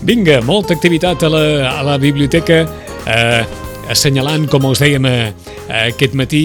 [0.00, 2.62] Vinga, molta activitat a la, a la biblioteca,
[3.04, 3.42] eh,
[3.92, 5.32] assenyalant, com us dèiem eh,
[5.90, 6.44] aquest matí,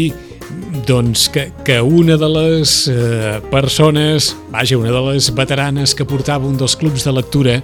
[0.86, 6.50] doncs que, que una de les eh, persones, vaja, una de les veteranes que portava
[6.50, 7.56] un dels clubs de lectura,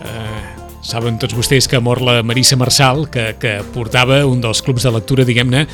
[0.00, 0.40] eh,
[0.80, 4.94] saben tots vostès que mor la Marissa Marçal, que, que portava un dels clubs de
[4.96, 5.66] lectura, diguem-ne,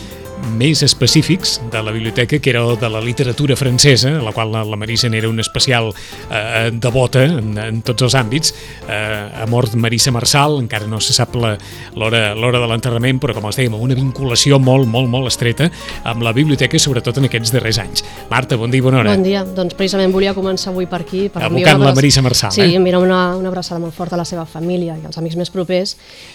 [0.58, 4.50] més específics de la biblioteca, que era el de la literatura francesa, a la qual
[4.52, 5.92] la, la Marissa n'era una especial
[6.30, 8.54] eh, devota en, en tots els àmbits.
[8.88, 13.58] Eh, ha mort Marissa Marçal, encara no se sap l'hora de l'enterrament, però com els
[13.60, 15.68] dèiem, una vinculació molt, molt, molt estreta
[16.08, 18.04] amb la biblioteca, sobretot en aquests darrers anys.
[18.30, 19.14] Marta, bon dia i bona hora.
[19.14, 19.44] Bon dia.
[19.44, 21.26] Doncs precisament volia començar avui per aquí.
[21.32, 22.70] Per Abocant la Marissa Marçal, sí, eh?
[22.72, 25.52] Sí, enviar una, una abraçada molt forta a la seva família i als amics més
[25.54, 25.94] propers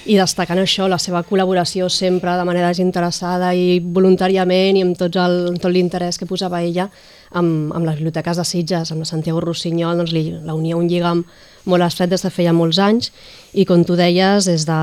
[0.09, 5.15] i destacant això, la seva col·laboració sempre de manera desinteressada i voluntàriament i amb tot
[5.21, 6.89] el, amb tot l'interès que posava ella
[7.31, 10.87] amb, amb les biblioteques de Sitges, amb la Santiago Rossinyol, doncs li, la unia un
[10.89, 11.23] lligam
[11.69, 13.11] molt estret des de feia molts anys.
[13.53, 14.79] I com tu deies, des de,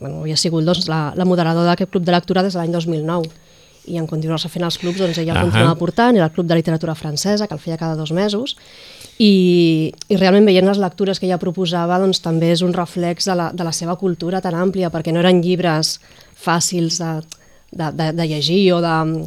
[0.00, 3.48] bueno, havia sigut doncs, la, la moderadora d'aquest club de lectura des de l'any 2009
[3.90, 5.50] i en continuar-se fent els clubs doncs ella el uh -huh.
[5.50, 8.56] continuava portant, era el Club de Literatura Francesa que el feia cada dos mesos.
[9.18, 13.34] I, i realment veient les lectures que ella proposava doncs també és un reflex de
[13.34, 16.00] la, de la seva cultura tan àmplia perquè no eren llibres
[16.34, 17.22] fàcils de,
[17.70, 19.26] de, de, de llegir o de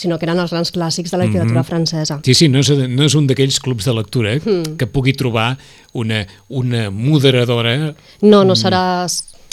[0.00, 1.68] sinó que eren els grans clàssics de la literatura mm -hmm.
[1.68, 2.20] francesa.
[2.24, 4.76] Sí, sí, no és, no és un d'aquells clubs de lectura eh, mm.
[4.78, 5.58] que pugui trobar
[5.92, 7.94] una, una moderadora...
[8.22, 9.06] No, no serà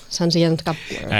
[0.09, 0.75] senzill en cap...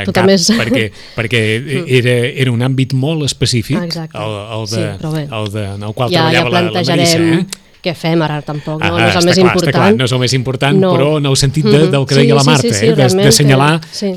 [0.05, 0.49] Tot cap, més...
[0.49, 1.41] perquè, perquè
[1.99, 4.17] era, era un àmbit molt específic Exacte.
[4.17, 7.19] el, el, de, sí, el, de, en el qual ja, treballava ja la, la Marissa.
[7.19, 7.66] Eh?
[7.87, 9.77] Què fem ara tampoc, no, ah, no és el més clar, important.
[9.79, 10.93] Clar, no és el més important, no.
[10.95, 13.25] però en el sentit de, del que deia sí, la Marta, sí, sí, sí, eh?
[13.25, 14.13] d'assenyalar, sí.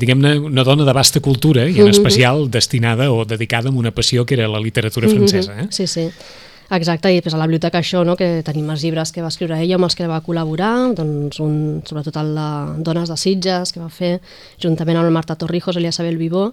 [0.00, 4.24] diguem-ne, una dona de vasta cultura i en especial destinada o dedicada a una passió
[4.24, 5.60] que era la literatura francesa.
[5.62, 5.66] Eh?
[5.70, 6.10] Sí, sí.
[6.68, 9.56] Exacte, i després a la biblioteca això, no, que tenim els llibres que va escriure
[9.56, 11.54] ella amb els que va col·laborar, doncs un,
[11.88, 12.48] sobretot el de
[12.84, 14.18] Dones de Sitges, que va fer
[14.60, 16.50] juntament amb el Marta Torrijos, Eliasabel Vivó,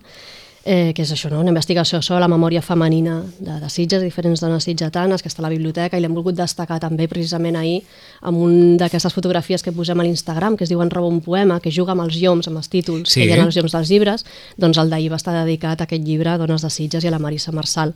[0.66, 1.40] eh, que és això, no?
[1.40, 5.46] una investigació sobre la memòria femenina de, de Sitges, diferents dones sitgetanes, que està a
[5.46, 7.84] la biblioteca, i l'hem volgut destacar també precisament ahir
[8.26, 11.72] amb un d'aquestes fotografies que posem a l'Instagram, que es diuen Roba un poema, que
[11.72, 13.22] juga amb els lloms, amb els títols Sí.
[13.22, 14.26] que hi ha als lloms dels llibres,
[14.58, 17.20] doncs el d'ahir va estar dedicat a aquest llibre, Dones de Sitges i a la
[17.20, 17.94] Marissa Marçal,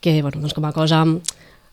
[0.00, 1.04] que bueno, doncs com a cosa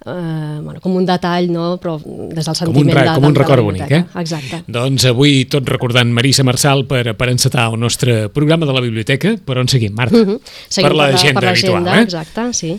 [0.05, 1.75] eh, bueno, com un detall, no?
[1.81, 4.03] però des del Com un, sentiment de, com un record bonic, eh?
[4.21, 4.61] Exacte.
[4.67, 9.35] Doncs avui tot recordant Marissa Marçal per, per encetar el nostre programa de la biblioteca.
[9.45, 10.21] Per on seguim, Marta?
[10.21, 10.39] Mhm.
[10.69, 12.01] Seguim per l'agenda habitual, eh?
[12.05, 12.77] Exacte, sí.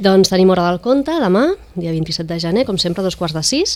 [0.00, 1.42] Doncs tenim Hora del Conte, demà,
[1.74, 3.74] dia 27 de gener, com sempre, a dos quarts de sis.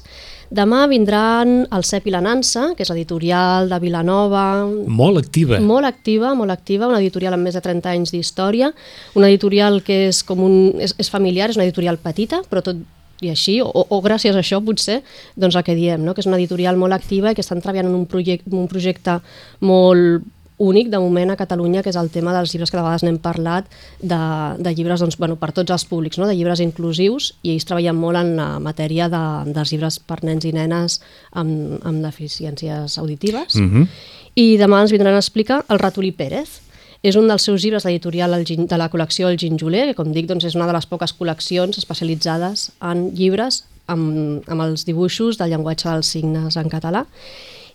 [0.49, 5.59] Demà vindran el CEP i la Nansa, que és l'editorial de Vilanova, Molt activa.
[5.61, 8.73] molt activa, molt activa, una editorial amb més de 30 anys d'història,
[9.15, 12.81] una editorial que és, com un, és, és familiar, és una editorial petita, però tot
[13.21, 15.03] i així, o, o gràcies a això potser,
[15.37, 16.15] doncs el que diem, no?
[16.15, 19.21] que és una editorial molt activa i que estan treballant en un, projecte, un projecte
[19.61, 20.25] molt
[20.59, 23.19] únic de moment a Catalunya, que és el tema dels llibres que de vegades n'hem
[23.23, 23.67] parlat,
[24.01, 24.19] de,
[24.63, 26.29] de llibres doncs, bueno, per tots els públics, no?
[26.31, 30.47] de llibres inclusius, i ells treballen molt en la matèria de, dels llibres per nens
[30.47, 31.01] i nenes
[31.33, 33.57] amb, amb deficiències auditives.
[33.57, 33.89] Mm -hmm.
[34.35, 36.61] I demà ens vindran a explicar el Ratolí Pérez.
[37.03, 40.27] És un dels seus llibres de l'editorial de la col·lecció El Ginjoler, que com dic
[40.27, 45.51] doncs, és una de les poques col·leccions especialitzades en llibres amb, amb els dibuixos del
[45.51, 47.05] llenguatge dels signes en català.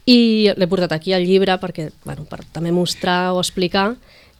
[0.06, 3.96] I l'he portat aquí al llibre perquè, bueno, per també mostrar o explicar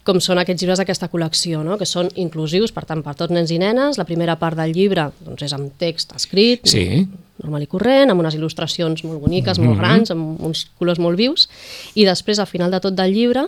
[0.08, 1.78] com són aquests llibres d'aquesta col·lecció, no?
[1.78, 4.00] que són inclusius, per tant, per tots nens i nenes.
[4.00, 7.06] La primera part del llibre doncs, és amb text escrit, Sí.
[7.44, 9.78] normal i corrent, amb unes il·lustracions molt boniques, molt Mhm.
[9.78, 11.50] grans, amb uns colors molt vius,
[11.94, 13.46] i després, al final de tot del llibre,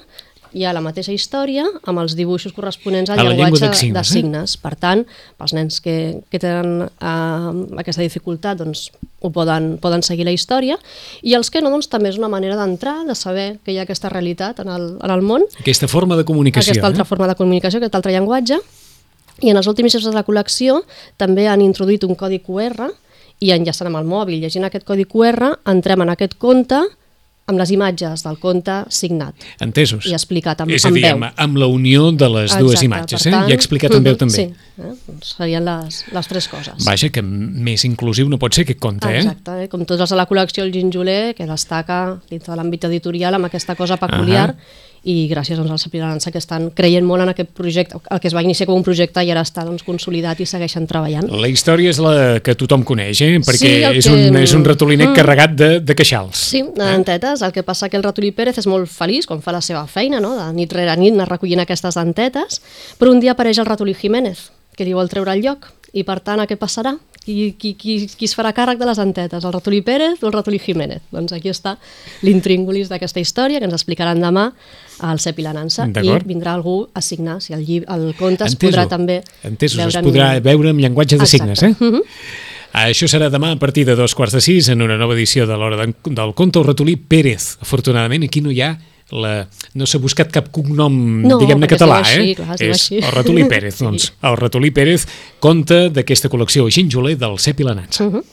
[0.53, 4.09] hi ha la mateixa història amb els dibuixos corresponents al llenguatge de signes, de eh?
[4.09, 4.55] signes.
[4.59, 5.05] Per tant,
[5.39, 5.95] pels nens que,
[6.31, 8.89] que tenen eh, aquesta dificultat, doncs,
[9.21, 10.77] ho poden, poden seguir la història,
[11.21, 13.85] i els que no, doncs, també és una manera d'entrar, de saber que hi ha
[13.87, 16.73] aquesta realitat en el, en el món, Aquesta forma de comunicació.
[16.73, 17.11] aquesta altra eh?
[17.11, 18.59] forma de comunicació, aquest altre llenguatge,
[19.41, 20.81] i en els últims llibres de la col·lecció
[21.17, 22.91] també han introduït un codi QR
[23.41, 26.83] i enllaçant amb el mòbil, llegint aquest codi QR, entrem en aquest compte
[27.51, 30.07] amb les imatges del conte signat Entesos.
[30.09, 32.85] i explicat amb, És a amb dir, amb, amb la unió de les dues Exacte,
[32.87, 33.35] imatges, per eh?
[33.35, 34.35] tant, I explicat en veu també.
[34.35, 34.47] Sí,
[34.81, 34.93] eh?
[35.07, 36.85] doncs serien les, les tres coses.
[36.87, 39.21] Vaja, que més inclusiu no pot ser aquest conte, eh?
[39.21, 39.67] Exacte, eh?
[39.71, 41.99] com tots els de la col·lecció El Ginjoler, que destaca
[42.31, 44.89] dintre de l'àmbit editorial amb aquesta cosa peculiar Ahà.
[45.03, 48.35] I gràcies doncs, als Pilança que estan creient molt en aquest projecte, el que es
[48.37, 51.25] va iniciar com un projecte i ara està doncs, consolidat i segueixen treballant.
[51.41, 53.39] La història és la que tothom coneix, eh?
[53.41, 55.15] Perquè Sí, és, que- un, és un ratolinet Mm.
[55.15, 56.37] carregat de, de queixals.
[56.37, 57.41] Sí, de dentetes.
[57.41, 60.19] El que passa que el ratolí Pérez és molt feliç quan fa la seva feina,
[60.19, 60.35] no?
[60.37, 62.61] de nit rere nit anar recollint aquestes dentetes,
[62.99, 65.65] però un dia apareix el ratolí Jiménez, que li vol treure el lloc.
[65.93, 66.93] I per tant, a què passarà?
[67.23, 69.43] Qui, qui, qui, qui es farà càrrec de les dentetes?
[69.45, 71.03] El ratolí Pérez o el ratolí Jiménez?
[71.13, 71.75] Doncs aquí està
[72.25, 74.47] l'intríngulis d'aquesta història que ens explicaran demà
[75.05, 78.43] al CEP i la Nansa i vindrà algú a signar, si el, llibre, el conte
[78.47, 78.71] es Enteso.
[78.71, 81.55] podrà també Entesos, es en- podrà veure amb llenguatge de Exacte.
[81.55, 81.75] signes, eh?
[81.79, 82.01] Mhm.
[82.73, 85.57] Això serà demà a partir de dos quarts de sis en una nova edició de
[85.57, 87.57] l'Hora del Conte el ratolí Pérez.
[87.61, 88.79] Afortunadament aquí no hi ha
[89.11, 89.47] la...
[89.75, 90.95] no s'ha buscat cap cognom,
[91.27, 92.35] No, diguem-ne, català, diu així, eh?
[92.35, 92.97] clar, és així.
[93.03, 93.85] el ratolí Pérez, Sí.
[93.85, 94.11] doncs.
[94.21, 95.05] El ratolí Pérez
[95.39, 98.03] conta d'aquesta col·lecció ginjoler del Cep i la Nansa.
[98.09, 98.23] Mhm.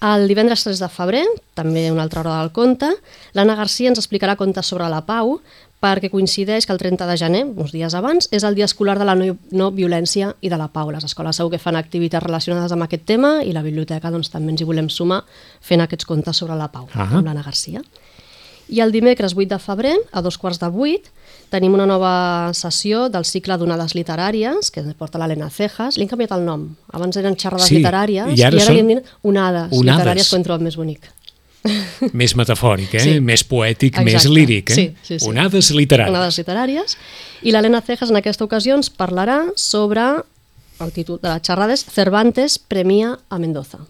[0.00, 1.24] El divendres 3 de febrer,
[1.58, 2.86] també una altra hora del conte,
[3.34, 5.40] l'Anna Garcia ens explicarà contes sobre la pau
[5.82, 9.04] perquè coincideix que el 30 de gener, uns dies abans, és el dia escolar de
[9.06, 10.90] la no, no violència i de la pau.
[10.90, 14.50] Les escoles segur que fan activitats relacionades amb aquest tema i la biblioteca doncs, també
[14.54, 15.20] ens hi volem sumar
[15.60, 17.06] fent aquests contes sobre la pau Ah.
[17.18, 17.82] amb l'Anna Garcia.
[18.68, 21.06] I el dimecres 8 de febrer, a dos quarts de vuit,
[21.48, 25.96] tenim una nova sessió del cicle d'onades literàries, que porta l'Helena Cejas.
[25.96, 26.66] Li han canviat el nom.
[26.92, 30.02] Abans eren xerrades Sí, literàries i ara i ara són li han dit onades, onades.
[30.04, 31.08] literàries que ho trobat més bonic.
[32.14, 33.00] Més metafòric, eh?
[33.02, 33.14] Sí.
[33.20, 34.30] Més poètic, més Exacte.
[34.32, 34.74] líric, eh?
[34.76, 35.26] Sí, sí, sí.
[35.28, 36.12] Onades literàries.
[36.14, 36.94] Onades literàries.
[37.42, 40.04] I l'Helena Cejas en aquesta ocasió ens parlarà sobre,
[40.80, 43.80] el títol de la xerrada és Cervantes premia a Mendoza.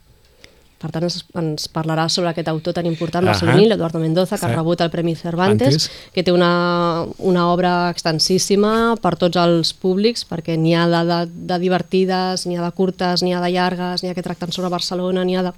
[0.78, 3.32] Per tant, ens, ens parlarà sobre aquest autor tan important Ahà.
[3.32, 6.12] barceloní, l'Eduardo Mendoza, que ha rebut el Premi Cervantes, Cervantes.
[6.14, 11.19] que té una, una obra extensíssima per tots els públics, perquè n'hi ha de, de,
[11.50, 14.70] de divertides, n'hi ha de curtes, n'hi ha de llargues, n'hi ha que tracten sobre
[14.70, 15.54] Barcelona, n'hi ha de...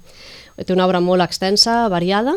[0.61, 2.33] Té una obra molt extensa, variada,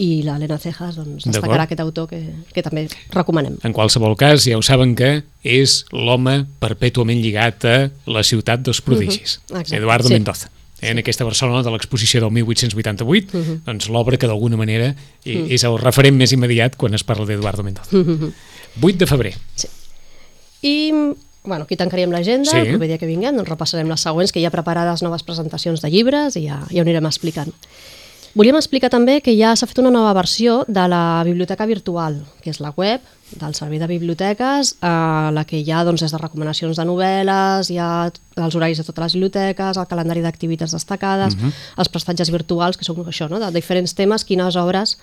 [0.00, 2.18] i l'Helena Cejas doncs, destacarà aquest autor que,
[2.54, 3.58] que també recomanem.
[3.62, 7.76] En qualsevol cas, ja ho saben que és l'home perpètuament lligat a
[8.08, 10.14] la ciutat dels prodigis, Mhm, exacte, Eduardo sí.
[10.14, 10.48] Mendoza.
[10.80, 13.62] En aquesta Barcelona de l'exposició del 1888, Mhm.
[13.66, 14.94] doncs l'obra que d'alguna manera
[15.24, 17.96] i- és el referent més immediat quan es parla d'Eduardo Mendoza.
[17.96, 18.32] Mhm.
[18.80, 19.34] 8 de febrer.
[20.62, 20.92] I
[21.44, 22.58] bueno, aquí tancaríem l'agenda, Sí.
[22.58, 25.80] el proper dia que vinguem doncs repassarem les següents, que hi ha preparades noves presentacions
[25.80, 27.52] de llibres i ja, ja ho anirem explicant.
[28.36, 32.50] Volíem explicar també que ja s'ha fet una nova versió de la biblioteca virtual, que
[32.52, 33.00] és la web
[33.40, 37.70] del Servei de Biblioteques, a la que hi ha doncs, des de recomanacions de novel·les,
[37.72, 37.88] hi ha
[38.36, 41.36] els horaris de totes les biblioteques, el calendari d'activitats destacades,
[41.76, 43.40] els prestatges virtuals, que són això, no?
[43.42, 44.96] de diferents temes, quines obres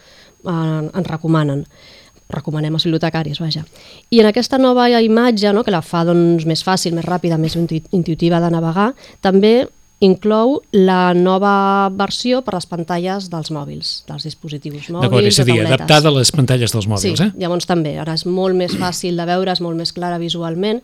[0.46, 1.66] eh, ens recomanen
[2.28, 3.62] recomanem als bibliotecaris, vaja.
[4.10, 7.54] I en aquesta nova imatge, no, que la fa doncs, més fàcil, més ràpida, més
[7.56, 8.88] intu- intuitiva de navegar,
[9.22, 9.68] també
[10.04, 15.40] inclou la nova versió per a les pantalles dels mòbils, dels dispositius mòbils, D'acord, és
[15.40, 17.32] a dir, adaptada a les pantalles dels mòbils, sí, eh?
[17.40, 20.82] llavors també, ara és molt més fàcil de veure, és molt més clara visualment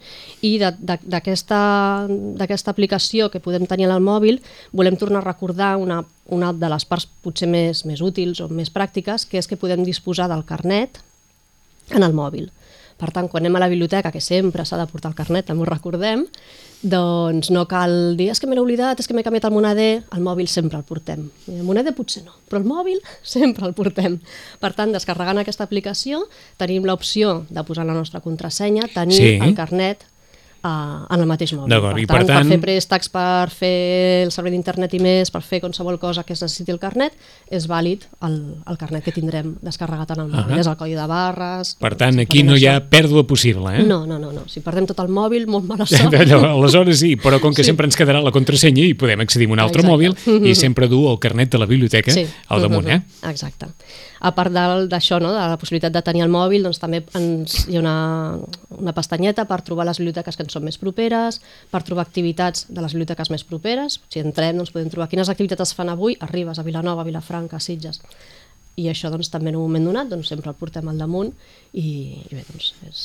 [0.47, 1.59] i d'aquesta
[2.39, 4.39] d'aquesta aplicació que podem tenir en el mòbil
[4.71, 8.71] volem tornar a recordar una, una de les parts potser més, més útils o més
[8.71, 11.01] pràctiques, que és que podem disposar del carnet
[11.91, 12.47] en el mòbil.
[13.01, 15.63] Per tant, quan anem a la biblioteca, que sempre s'ha de portar el carnet, també
[15.65, 16.27] ho recordem,
[16.81, 20.21] doncs no cal dir, és que m'he oblidat, és que m'he canviat el moneder, el
[20.25, 21.27] mòbil sempre el portem.
[21.49, 23.01] I el moneder potser no, però el mòbil
[23.35, 24.19] sempre el portem.
[24.61, 26.23] Per tant, descarregant aquesta aplicació,
[26.61, 29.33] tenim l'opció de posar la nostra contrasenya, tenir Sí.
[29.41, 30.05] el carnet
[30.63, 31.71] uh, en el mateix mòbil.
[31.81, 35.31] Per, i per tant, tant- per fer préstecs, per fer el servei d'internet i més,
[35.33, 37.13] per fer qualsevol cosa que es necessiti el carnet,
[37.49, 38.35] és vàlid el,
[38.69, 40.53] el carnet que tindrem descarregat en el mòbil.
[40.55, 40.59] Ahà.
[40.63, 41.75] És el codi de barres...
[41.81, 43.83] Per tant, aquí no hi ha pèrdua possible, eh?
[43.87, 44.45] No, no, no, no.
[44.51, 46.13] Si perdem tot el mòbil, molt mala sort.
[46.21, 47.69] Allò, aleshores sí, però com que Sí.
[47.71, 49.91] sempre ens quedarà la contrasenya i podem accedir a un altre Exacte.
[50.31, 52.13] mòbil i sempre dur el carnet de la biblioteca
[52.49, 53.01] al damunt, eh?
[53.29, 53.67] Exacte.
[54.21, 57.79] A part d'això, no, de la possibilitat de tenir el mòbil, doncs també ens, hi
[57.79, 57.95] ha una,
[58.77, 61.39] una pestanyeta per trobar les biblioteques que ens són més properes,
[61.73, 63.97] per trobar activitats de les biblioteques més properes.
[64.13, 68.03] Si entrem, doncs podem trobar quines activitats es fan avui, arribes a Vilanova, Vilafranca, Sitges.
[68.77, 71.33] I això doncs, també en un moment donat doncs, sempre el portem al damunt
[71.73, 71.87] i,
[72.21, 73.03] i bé, doncs és,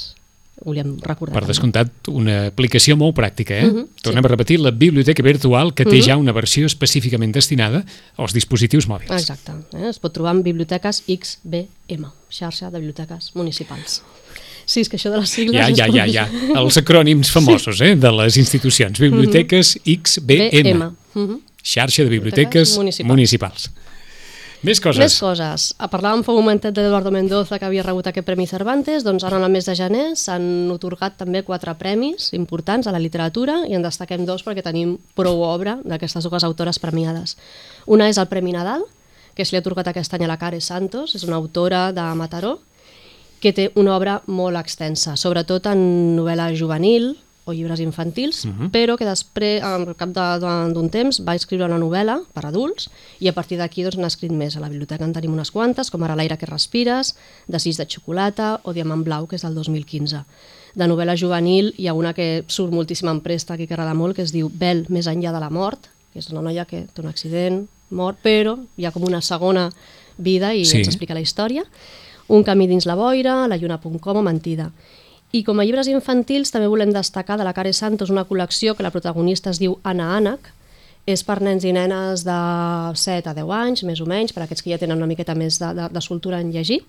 [0.65, 1.35] volíem recordar.
[1.35, 1.53] Per també.
[1.53, 3.67] descomptat, una aplicació molt pràctica, eh?
[3.67, 7.85] Mhm, Tornem a repetir, la biblioteca virtual que té ja una versió específicament destinada
[8.17, 9.11] als dispositius mòbils.
[9.13, 9.53] Exacte.
[9.77, 9.89] Eh?
[9.91, 14.03] Es pot trobar en biblioteques XBM, xarxa de biblioteques municipals.
[14.67, 15.55] Sí, és que això de les sigles...
[15.61, 16.25] Ja, ja, ja, ja.
[16.59, 17.95] Els acrònims famosos, eh?
[17.95, 18.99] De les institucions.
[18.99, 20.63] Biblioteques XBM.
[20.65, 20.91] BM.
[21.15, 21.41] Mhm.
[21.63, 23.09] Xarxa de biblioteques Biblioteques municipals.
[23.09, 23.71] municipals.
[24.65, 25.01] Més coses.
[25.03, 25.67] Més coses.
[25.93, 29.45] Parlàvem fa un momentet d'Eduardo Mendoza, que havia rebut aquest Premi Cervantes, doncs ara en
[29.45, 33.85] el mes de gener s'han otorgat també quatre premis importants a la literatura i en
[33.85, 37.37] destaquem dos perquè tenim prou obra d'aquestes dues autores premiades.
[37.87, 38.87] Una és el Premi Nadal,
[39.37, 42.09] que se li ha atorgat aquest any a la Care Santos, és una autora de
[42.17, 42.57] Mataró,
[43.41, 47.13] que té una obra molt extensa, sobretot en novel·la juvenil
[47.47, 48.71] o llibres infantils, uh -huh.
[48.71, 52.91] però que després, al cap de- de- d'un temps, va escriure una novel·la per adults
[53.21, 54.57] i a partir d'aquí doncs, n'ha escrit més.
[54.57, 57.15] A la biblioteca en tenim unes quantes, com ara L'aire que respires,
[57.49, 60.25] Desig de xocolata o Diamant blau, que és del 2015.
[60.75, 64.15] De novel·la juvenil hi ha una que surt moltíssim en préstec i que agrada molt,
[64.17, 67.01] que es diu Bel, més enllà de la mort, que és una noia que té
[67.01, 69.71] un accident, mort, però hi ha com una segona
[70.19, 70.79] vida i sí.
[70.79, 71.63] ens explica la història.
[72.29, 74.73] Un camí dins la boira, la lluna.com o Mentida.
[75.37, 78.85] I com a llibres infantils també volem destacar de la Care Santos una col·lecció que
[78.87, 80.49] la protagonista es diu Anna Ànec,
[81.07, 82.37] és per nens i nenes de
[82.97, 85.59] 7 a 10 anys, més o menys, per aquests que ja tenen una miqueta més
[85.61, 86.81] de, de, de soltura en llegir.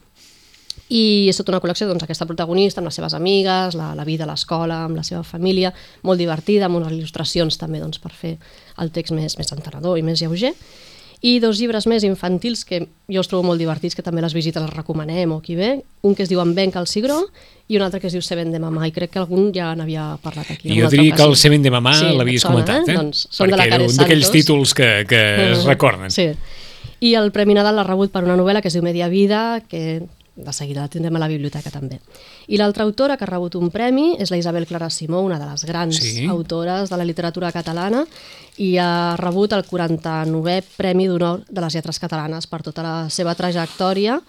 [0.88, 4.24] I és tota una col·lecció, doncs, aquesta protagonista amb les seves amigues, la, la vida
[4.24, 5.74] a l'escola, amb la seva família,
[6.08, 8.38] molt divertida, amb unes il·lustracions també doncs, per fer
[8.80, 10.54] el text més, més entenedor i més lleuger.
[11.26, 14.62] I dos llibres més infantils que jo els trobo molt divertits, que també les visites
[14.62, 15.72] les recomanem o qui ve.
[16.06, 17.24] Un que es diu En Benca al Cigró
[17.68, 20.12] i un altre que es diu Seven de Mamà i crec que algun ja n'havia
[20.22, 20.70] parlat aquí.
[20.78, 21.36] Jo diria que el.
[21.36, 23.00] Seven de Mamà Sí, l'havies comentat, eh?
[23.00, 26.14] Doncs són de la Perquè era un d'aquells títols que, que es recorden.
[26.14, 26.30] Sí.
[27.02, 30.06] I el Premi Nadal l'ha rebut per una novel·la que es diu Media Vida, que
[30.38, 31.98] de seguida la tindrem a la biblioteca també.
[32.48, 35.48] I l'altra autora que ha rebut un premi és la Isabel Clara Simó, una de
[35.50, 36.28] les grans Sí.
[36.30, 38.06] autores de la literatura catalana,
[38.58, 43.34] i ha rebut el 49è Premi d'Honor de les Lletres Catalanes per tota la seva
[43.36, 44.22] trajectòria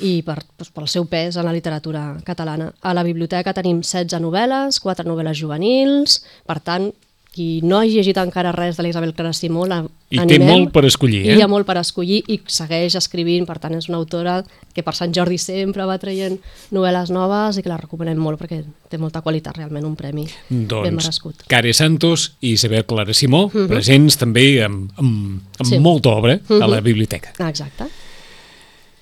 [0.00, 2.70] i per, doncs, pel seu pes en la literatura catalana.
[2.82, 6.90] A la biblioteca tenim 16 novel·les, 4 novel·les juvenils, per tant,
[7.36, 10.48] qui no hagi llegit encara res de la Isabel Clara Simó, la I té animem.
[10.48, 11.36] molt per escollir, I eh?
[11.36, 14.38] hi ha molt per escollir i segueix escrivint, per tant és una autora
[14.72, 16.38] que per Sant Jordi sempre va traient
[16.72, 20.64] novel·les noves i que la recomanem molt perquè té molta qualitat, realment un premi ben
[20.70, 21.44] Doncs, merescut.
[21.52, 25.78] Care Santos i Isabel Clara Simó, presents també amb, amb, amb Sí.
[25.78, 26.84] molta obra a la Mhm.
[26.84, 27.34] biblioteca.
[27.48, 27.84] Exacte.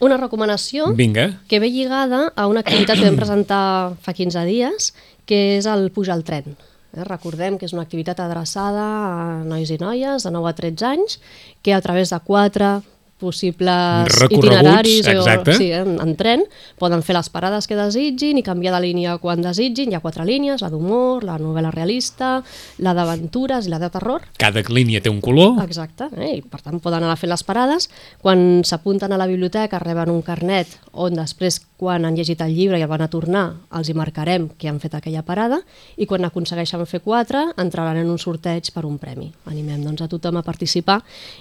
[0.00, 1.41] Una recomanació Vinga.
[1.49, 4.93] que ve lligada a una activitat que vam presentar fa 15 dies,
[5.25, 6.57] que és el Puja al tren.
[6.95, 10.87] Eh, Recordem que és una activitat adreçada a nois i noies de 9 a 13
[10.87, 11.19] anys,
[11.63, 12.77] que a través de quatre
[13.25, 15.57] possibles Recorreguts, itineraris exacte.
[15.57, 16.45] o, sí, en, en tren,
[16.81, 19.90] poden fer les parades que desitgin i canviar de línia quan desitgin.
[19.90, 22.37] Hi ha quatre línies, la d'humor, la novel·la realista,
[22.85, 24.28] la d'aventures i la de terror.
[24.40, 25.59] Cada línia té un color.
[25.64, 26.37] Exacte, eh?
[26.38, 27.88] i per tant poden anar fent les parades.
[28.23, 32.78] Quan s'apunten a la biblioteca reben un carnet on després, quan han llegit el llibre
[32.78, 35.59] i el van a tornar, els hi marcarem que han fet aquella parada
[35.99, 39.31] i quan aconsegueixen fer quatre entraran en un sorteig per un premi.
[39.50, 41.00] Animem doncs, a tothom a participar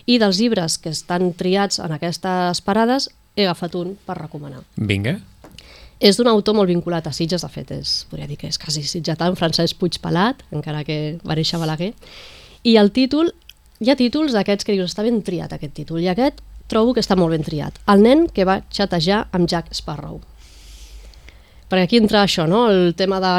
[0.10, 4.62] i dels llibres que estan triats en aquestes parades he agafat un per recomanar.
[4.77, 5.18] Vinga.
[6.03, 8.84] És d'un autor molt vinculat a Sitges, de fet, és, podria dir que és quasi
[8.84, 11.94] sitgetà, en Francesc Puig Pelat, encara que va néixer Balaguer.
[12.68, 13.32] I el títol,
[13.80, 17.03] hi ha títols d'aquests que dius, està ben triat aquest títol, i aquest trobo que
[17.03, 17.80] està molt ben triat.
[17.88, 20.20] El nen que va xatejar amb Jack Sparrow.
[21.72, 23.34] Perquè aquí entra això, no?, el tema de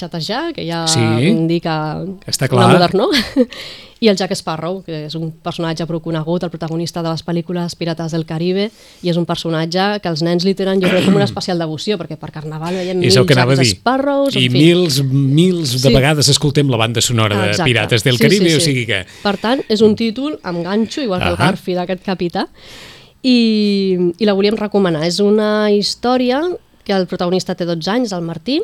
[0.00, 1.00] xatejar, que ja Sí.
[1.28, 2.72] indica Està una clar.
[2.74, 3.08] modernó,
[4.00, 7.74] i el Jack Sparrow, que és un personatge prou conegut, el protagonista de les pel·lícules
[7.76, 8.70] Pirates del Caribe,
[9.04, 11.98] i és un personatge que els nens li tenen, jo crec, com una especial devoció,
[12.00, 13.74] perquè per Carnaval veiem mil el dir.
[13.76, 14.58] Sparrows, I en fi.
[14.58, 15.94] mils, mils de Sí.
[15.94, 17.68] vegades escoltem la banda sonora de Exacte.
[17.68, 18.56] Pirates del Sí, Caribe, sí, sí.
[18.56, 19.04] o sigui que...
[19.22, 21.50] Per tant, és un títol amb ganxo, igual que el Ahà.
[21.52, 22.46] Garfi d'aquest capità,
[23.22, 25.04] i, i la volíem recomanar.
[25.04, 26.40] És una història
[26.84, 28.62] que el protagonista té 12 anys, el Martí,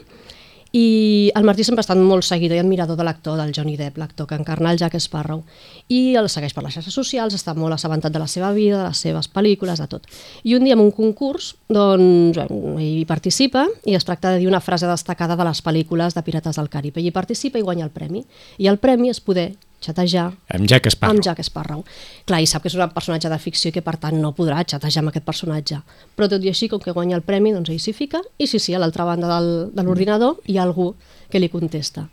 [0.72, 3.98] i el Martí sempre ha estat molt seguidor i admirador de l'actor, del Johnny Depp,
[3.98, 5.44] l'actor que encarna el Jack Sparrow.
[5.88, 8.88] I el segueix per les xarxes socials, està molt assabentat de la seva vida, de
[8.88, 10.08] les seves pel·lícules, de tot.
[10.44, 14.50] I un dia en un concurs, doncs, bueno, hi participa i es tracta de dir
[14.50, 17.00] una frase destacada de les pel·lícules de Pirates del Caribe.
[17.00, 18.26] I hi participa i guanya el premi.
[18.58, 19.52] I el premi és poder
[19.82, 21.14] xatejar Amb Jack Sparrow.
[21.14, 21.84] amb Jack Sparrow.
[22.26, 24.62] Clar, i sap que és un personatge de ficció i que per tant no podrà
[24.64, 25.80] xatejar amb aquest personatge.
[26.16, 28.58] Però tot i així, com que guanya el premi, doncs ell s'hi fica i sí,
[28.58, 30.94] sí, a l'altra banda del, de l'ordinador hi ha algú
[31.30, 32.06] que li contesta.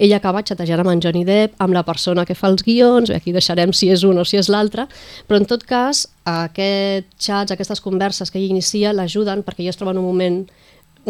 [0.00, 3.18] Ell acaba xatejant amb en Johnny Depp, amb la persona que fa els guions, bé,
[3.18, 4.86] aquí deixarem si és un o si és l'altre,
[5.28, 9.80] però en tot cas, aquests xats, aquestes converses que ell inicia l'ajuden perquè ella es
[9.80, 10.44] troba en un moment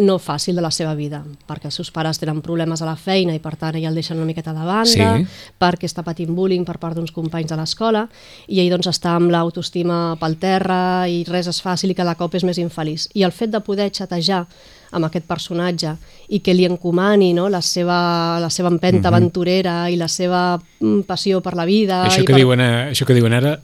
[0.01, 3.35] no fàcil de la seva vida, perquè els seus pares tenen problemes a la feina
[3.37, 5.27] i per tant ella el deixen una miqueta de banda, Sí.
[5.61, 8.09] perquè està patint bullying per part d'uns companys de l'escola
[8.49, 12.35] i ell doncs està amb l'autoestima pel terra i res és fàcil i cada cop
[12.35, 13.09] és més infeliç.
[13.15, 14.47] I el fet de poder xatejar
[14.93, 15.95] amb aquest personatge
[16.29, 21.03] i que li encomani no, la, seva, la seva empenta aventurera i la seva mm,
[21.07, 22.05] passió per la vida...
[22.07, 22.41] Això i que, per...
[22.43, 23.59] diuen, eh, això que diuen ara,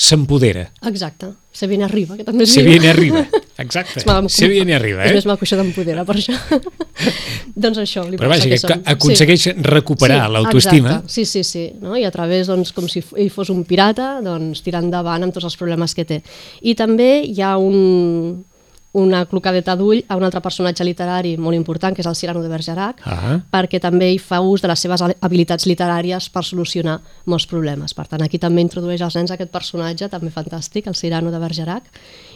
[0.00, 0.70] s'empodera.
[0.88, 1.26] Exacte.
[1.52, 2.64] Se viene arriba, que també diu.
[2.64, 3.26] viene arriba.
[3.60, 4.00] Exacte.
[4.00, 5.14] És viene arriba, És eh?
[5.18, 6.32] més maco això d'empodera, per això.
[7.66, 8.06] doncs això.
[8.08, 8.80] Li Però vaja, que som.
[8.94, 10.94] aconsegueix recuperar l'autoestima.
[11.02, 11.12] exacte.
[11.12, 11.66] Sí, sí, sí.
[11.82, 11.98] No?
[12.00, 15.50] I a través, doncs, com si ell fos un pirata, doncs, tirar endavant amb tots
[15.50, 16.22] els problemes que té.
[16.62, 18.40] I també hi ha un,
[18.92, 22.48] una clocadeta d'ull a un altre personatge literari molt important, que és el Cirano de
[22.48, 23.38] Bergerac, Ah.
[23.52, 27.94] perquè també ell fa ús de les seves habilitats literàries per solucionar molts problemes.
[27.94, 31.84] Per tant, aquí també introdueix als nens aquest personatge també fantàstic, el Cirano de Bergerac,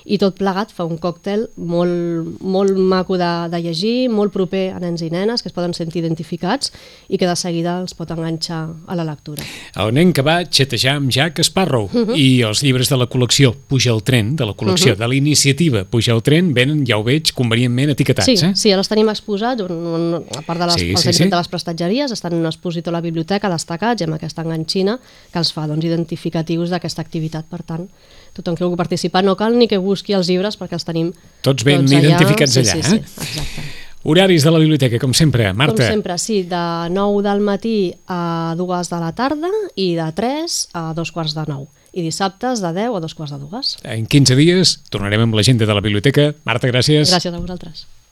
[0.04, 4.78] i tot plegat fa un còctel molt, molt maco de, de llegir, molt proper a
[4.78, 6.70] nens i nenes, que es poden sentir identificats
[7.08, 9.42] i que de seguida els pot enganxar a la lectura.
[9.74, 12.14] El nen que va xatejar amb Jack Sparrow Mhm.
[12.14, 15.84] i els llibres de la col·lecció Puja el tren, de la col·lecció, de la iniciativa
[15.84, 18.50] Puja el tren, venen, ja ho veig, convenientment etiquetats, Sí, eh?
[18.58, 21.28] sí, els tenim exposats, un, a part de les, Sí, sí, sí, sí.
[21.30, 24.98] de les prestatgeries, estan en un expositor a la biblioteca destacats i amb aquesta enganxina
[25.32, 27.46] que els fa doncs, identificatius d'aquesta activitat.
[27.48, 27.88] Per tant,
[28.34, 31.64] tothom que vulgui participar no cal ni que busqui els llibres perquè els tenim Tots
[31.64, 32.02] ben allà.
[32.02, 33.02] identificats sí, allà, sí, eh?
[33.06, 33.62] Sí, exacte.
[34.04, 35.78] Horaris de la biblioteca, com sempre, Marta.
[35.80, 40.58] Com sempre, sí, de 9 del matí a 2 de la tarda i de 3
[40.74, 41.66] a 2 quarts de 9.
[41.94, 43.74] I dissabtes de 10 a 2 quarts de 2.
[43.94, 46.32] En 15 dies tornarem amb l'agenda de la biblioteca.
[46.42, 47.12] Marta, gràcies.
[47.12, 47.86] Gràcies a vosaltres.